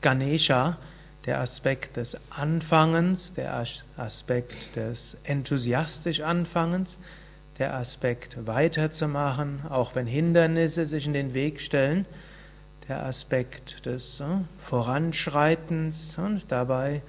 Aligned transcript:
Ganesha, 0.00 0.76
der 1.26 1.40
Aspekt 1.40 1.96
des 1.96 2.16
Anfangens, 2.30 3.34
der 3.34 3.64
Aspekt 3.96 4.76
des 4.76 5.16
enthusiastisch 5.24 6.20
Anfangens, 6.20 6.96
der 7.58 7.74
Aspekt 7.74 8.46
weiterzumachen, 8.46 9.62
auch 9.68 9.94
wenn 9.94 10.06
Hindernisse 10.06 10.86
sich 10.86 11.06
in 11.06 11.12
den 11.12 11.34
Weg 11.34 11.60
stellen, 11.60 12.06
der 12.88 13.04
Aspekt 13.04 13.84
des 13.84 14.20
äh, 14.20 14.24
Voranschreitens 14.64 16.16
und 16.16 16.50
dabei 16.50 17.02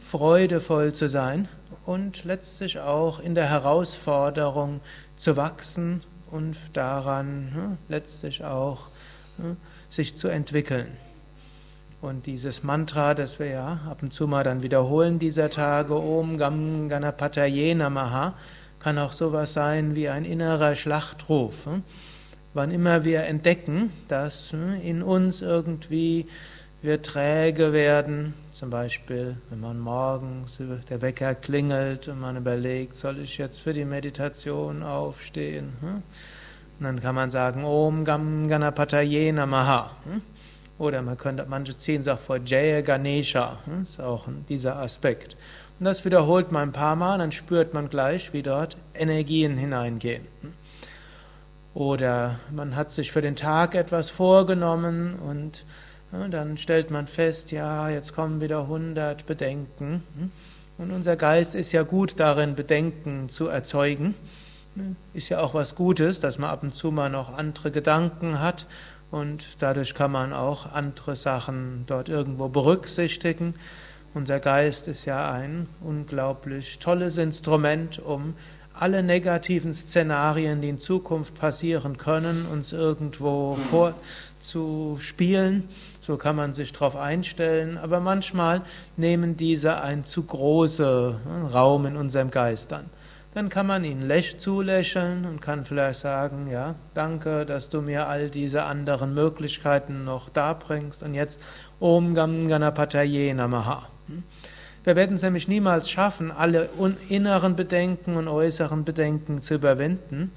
freudevoll 0.00 0.94
zu 0.94 1.08
sein 1.08 1.48
und 1.84 2.24
letztlich 2.24 2.78
auch 2.78 3.20
in 3.20 3.34
der 3.34 3.50
Herausforderung 3.50 4.80
zu 5.16 5.36
wachsen 5.36 6.02
und 6.30 6.56
daran 6.72 7.78
äh, 7.88 7.92
letztlich 7.92 8.44
auch 8.44 8.88
äh, 9.38 9.54
sich 9.90 10.16
zu 10.16 10.28
entwickeln. 10.28 10.86
Und 12.02 12.26
dieses 12.26 12.62
Mantra, 12.62 13.14
das 13.14 13.38
wir 13.38 13.46
ja 13.46 13.80
ab 13.88 14.02
und 14.02 14.12
zu 14.12 14.26
mal 14.26 14.44
dann 14.44 14.62
wiederholen 14.62 15.18
dieser 15.18 15.48
Tage, 15.48 15.94
Om 15.94 16.36
Gam 16.36 16.88
Ganapataye 16.88 17.74
Namaha, 17.74 18.34
kann 18.80 18.98
auch 18.98 19.12
sowas 19.12 19.54
sein 19.54 19.94
wie 19.94 20.08
ein 20.08 20.24
innerer 20.24 20.74
Schlachtruf. 20.74 21.64
Hm? 21.64 21.82
Wann 22.52 22.70
immer 22.70 23.04
wir 23.04 23.24
entdecken, 23.24 23.90
dass 24.08 24.52
hm, 24.52 24.80
in 24.82 25.02
uns 25.02 25.40
irgendwie 25.40 26.26
wir 26.82 27.00
träge 27.02 27.72
werden, 27.72 28.34
zum 28.52 28.70
Beispiel, 28.70 29.36
wenn 29.50 29.60
man 29.60 29.80
morgens 29.80 30.58
der 30.88 31.02
Wecker 31.02 31.34
klingelt 31.34 32.08
und 32.08 32.20
man 32.20 32.36
überlegt, 32.36 32.96
soll 32.96 33.18
ich 33.18 33.38
jetzt 33.38 33.60
für 33.60 33.72
die 33.72 33.84
Meditation 33.86 34.82
aufstehen? 34.82 35.72
Hm? 35.80 36.02
Und 36.78 36.84
dann 36.84 37.00
kann 37.00 37.14
man 37.14 37.30
sagen, 37.30 37.64
Om 37.64 38.04
Gam 38.04 38.48
Ganapataye 38.48 39.32
Namaha. 39.32 39.90
Oder 40.78 41.02
man 41.02 41.16
könnte, 41.16 41.46
manche 41.48 41.76
ziehen 41.76 42.02
es 42.02 42.08
auch 42.08 42.18
vor 42.18 42.38
Jaya 42.44 42.82
Ganesha, 42.82 43.58
ist 43.82 44.00
auch 44.00 44.26
dieser 44.48 44.76
Aspekt. 44.76 45.36
Und 45.78 45.84
das 45.84 46.04
wiederholt 46.04 46.52
man 46.52 46.68
ein 46.68 46.72
paar 46.72 46.96
Mal, 46.96 47.18
dann 47.18 47.32
spürt 47.32 47.74
man 47.74 47.88
gleich, 47.88 48.32
wie 48.32 48.42
dort 48.42 48.76
Energien 48.94 49.56
hineingehen. 49.56 50.26
Oder 51.74 52.38
man 52.54 52.76
hat 52.76 52.90
sich 52.90 53.12
für 53.12 53.20
den 53.20 53.36
Tag 53.36 53.74
etwas 53.74 54.08
vorgenommen 54.08 55.14
und 55.14 55.64
ja, 56.12 56.28
dann 56.28 56.56
stellt 56.56 56.90
man 56.90 57.06
fest, 57.06 57.50
ja, 57.50 57.90
jetzt 57.90 58.14
kommen 58.14 58.40
wieder 58.40 58.60
100 58.60 59.26
Bedenken. 59.26 60.02
Und 60.78 60.92
unser 60.92 61.16
Geist 61.16 61.54
ist 61.54 61.72
ja 61.72 61.82
gut 61.82 62.18
darin, 62.18 62.54
Bedenken 62.54 63.28
zu 63.28 63.48
erzeugen. 63.48 64.14
Ist 65.14 65.30
ja 65.30 65.40
auch 65.40 65.54
was 65.54 65.74
Gutes, 65.74 66.20
dass 66.20 66.38
man 66.38 66.50
ab 66.50 66.62
und 66.62 66.74
zu 66.74 66.90
mal 66.90 67.08
noch 67.10 67.36
andere 67.36 67.70
Gedanken 67.70 68.40
hat 68.40 68.66
und 69.10 69.44
dadurch 69.60 69.94
kann 69.94 70.12
man 70.12 70.32
auch 70.32 70.72
andere 70.72 71.16
Sachen 71.16 71.84
dort 71.86 72.08
irgendwo 72.08 72.48
berücksichtigen. 72.48 73.54
Unser 74.14 74.40
Geist 74.40 74.88
ist 74.88 75.04
ja 75.04 75.30
ein 75.30 75.68
unglaublich 75.80 76.78
tolles 76.78 77.18
Instrument, 77.18 77.98
um 77.98 78.34
alle 78.78 79.02
negativen 79.02 79.72
Szenarien, 79.72 80.60
die 80.60 80.68
in 80.68 80.78
Zukunft 80.78 81.38
passieren 81.38 81.96
können, 81.96 82.46
uns 82.50 82.72
irgendwo 82.72 83.58
vorzuspielen. 83.70 85.68
So 86.02 86.16
kann 86.16 86.36
man 86.36 86.52
sich 86.52 86.72
darauf 86.72 86.96
einstellen. 86.96 87.78
Aber 87.78 88.00
manchmal 88.00 88.62
nehmen 88.96 89.36
diese 89.36 89.80
einen 89.80 90.04
zu 90.04 90.22
großen 90.22 90.84
äh, 90.84 91.52
Raum 91.52 91.86
in 91.86 91.96
unserem 91.96 92.30
Geist 92.30 92.72
an. 92.72 92.84
Dann 93.36 93.50
kann 93.50 93.66
man 93.66 93.84
ihnen 93.84 94.10
zulächeln 94.38 95.26
und 95.26 95.42
kann 95.42 95.66
vielleicht 95.66 96.00
sagen, 96.00 96.48
ja, 96.50 96.74
danke, 96.94 97.44
dass 97.44 97.68
du 97.68 97.82
mir 97.82 98.06
all 98.06 98.30
diese 98.30 98.62
anderen 98.62 99.12
Möglichkeiten 99.12 100.04
noch 100.04 100.30
darbringst. 100.30 101.02
Und 101.02 101.12
jetzt 101.12 101.38
Om 101.78 102.14
Gam 102.14 102.48
Ganapataye 102.48 103.34
Namaha. 103.34 103.90
Wir 104.84 104.96
werden 104.96 105.16
es 105.16 105.22
nämlich 105.22 105.48
niemals 105.48 105.90
schaffen, 105.90 106.30
alle 106.30 106.70
inneren 107.10 107.56
Bedenken 107.56 108.16
und 108.16 108.26
äußeren 108.26 108.86
Bedenken 108.86 109.42
zu 109.42 109.56
überwinden. 109.56 110.32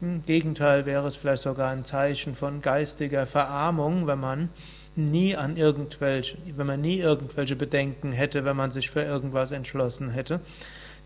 Im 0.00 0.24
Gegenteil 0.26 0.86
wäre 0.86 1.06
es 1.06 1.14
vielleicht 1.14 1.44
sogar 1.44 1.70
ein 1.70 1.84
Zeichen 1.84 2.34
von 2.34 2.62
geistiger 2.62 3.28
Verarmung, 3.28 4.08
wenn 4.08 4.18
man 4.18 4.48
nie 4.96 5.36
an 5.36 5.56
irgendwelche, 5.56 6.36
wenn 6.56 6.66
man 6.66 6.80
nie 6.80 6.98
irgendwelche 6.98 7.54
Bedenken 7.54 8.10
hätte, 8.10 8.44
wenn 8.44 8.56
man 8.56 8.72
sich 8.72 8.90
für 8.90 9.02
irgendwas 9.02 9.52
entschlossen 9.52 10.10
hätte. 10.10 10.40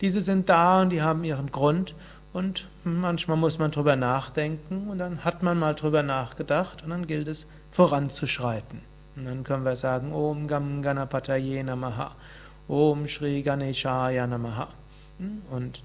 Diese 0.05 0.21
sind 0.21 0.51
da 0.51 0.83
und 0.83 0.91
die 0.91 1.01
haben 1.01 1.25
ihren 1.25 1.51
Grund 1.51 1.95
und 2.35 2.69
manchmal 2.85 3.39
muss 3.39 3.59
man 3.59 3.71
drüber 3.71 3.97
nachdenken 3.97 4.89
und 4.91 4.99
dann 4.99 5.25
hat 5.25 5.43
man 5.43 5.59
mal 5.59 5.75
drüber 5.75 6.03
nachgedacht 6.03 6.83
und 6.83 6.91
dann 6.91 7.07
gilt 7.07 7.27
es 7.27 7.47
voranzuschreiten. 7.73 8.81
Und 9.17 9.25
dann 9.25 9.45
können 9.45 9.65
wir 9.65 9.77
sagen, 9.77 10.13
Om 10.13 10.47
Gam 10.47 10.83
Ganapataye 10.83 11.63
Namaha, 11.63 12.11
Om 12.69 13.09
Shri 13.09 13.41
Ganeshaya 13.41 14.27
Namaha. 14.27 14.69
Und 15.51 15.83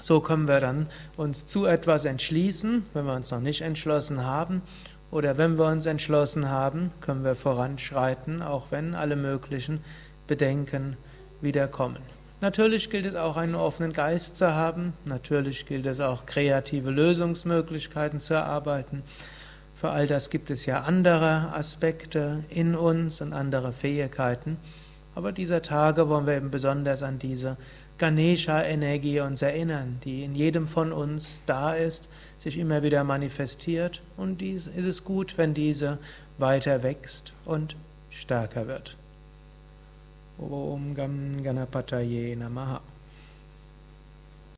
so 0.00 0.20
können 0.20 0.48
wir 0.48 0.60
dann 0.60 0.86
uns 1.18 1.44
zu 1.44 1.66
etwas 1.66 2.06
entschließen, 2.06 2.86
wenn 2.94 3.04
wir 3.04 3.12
uns 3.12 3.30
noch 3.32 3.40
nicht 3.40 3.60
entschlossen 3.60 4.24
haben. 4.24 4.62
Oder 5.10 5.36
wenn 5.36 5.58
wir 5.58 5.66
uns 5.66 5.84
entschlossen 5.84 6.48
haben, 6.48 6.90
können 7.02 7.22
wir 7.22 7.34
voranschreiten, 7.34 8.40
auch 8.40 8.68
wenn 8.70 8.94
alle 8.94 9.14
möglichen 9.14 9.84
Bedenken 10.26 10.96
wiederkommen. 11.42 12.15
Natürlich 12.40 12.90
gilt 12.90 13.06
es 13.06 13.14
auch, 13.14 13.36
einen 13.36 13.54
offenen 13.54 13.94
Geist 13.94 14.36
zu 14.36 14.54
haben. 14.54 14.92
Natürlich 15.06 15.64
gilt 15.66 15.86
es 15.86 16.00
auch, 16.00 16.26
kreative 16.26 16.90
Lösungsmöglichkeiten 16.90 18.20
zu 18.20 18.34
erarbeiten. 18.34 19.02
Für 19.74 19.90
all 19.90 20.06
das 20.06 20.28
gibt 20.28 20.50
es 20.50 20.66
ja 20.66 20.82
andere 20.82 21.52
Aspekte 21.54 22.44
in 22.50 22.74
uns 22.74 23.20
und 23.20 23.32
andere 23.32 23.72
Fähigkeiten. 23.72 24.58
Aber 25.14 25.32
dieser 25.32 25.62
Tage 25.62 26.08
wollen 26.08 26.26
wir 26.26 26.34
eben 26.34 26.50
besonders 26.50 27.02
an 27.02 27.18
diese 27.18 27.56
Ganesha-Energie 27.98 29.20
uns 29.20 29.40
erinnern, 29.40 29.98
die 30.04 30.22
in 30.22 30.34
jedem 30.34 30.68
von 30.68 30.92
uns 30.92 31.40
da 31.46 31.74
ist, 31.74 32.06
sich 32.38 32.58
immer 32.58 32.82
wieder 32.82 33.02
manifestiert. 33.04 34.02
Und 34.18 34.42
dies 34.42 34.66
ist 34.66 34.84
es 34.84 35.04
gut, 35.04 35.38
wenn 35.38 35.54
diese 35.54 35.98
weiter 36.36 36.82
wächst 36.82 37.32
und 37.46 37.76
stärker 38.10 38.68
wird. 38.68 38.96
ॐ 40.40 40.92
गं 40.92 41.14
गणपतये 41.44 42.34
नमः। 42.34 42.72